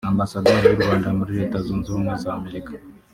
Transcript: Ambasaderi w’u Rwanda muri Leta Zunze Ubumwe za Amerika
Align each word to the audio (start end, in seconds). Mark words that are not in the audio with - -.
Ambasaderi 0.11 0.63
w’u 0.67 0.77
Rwanda 0.79 1.07
muri 1.17 1.31
Leta 1.39 1.57
Zunze 1.65 1.87
Ubumwe 1.89 2.13
za 2.21 2.29
Amerika 2.39 2.71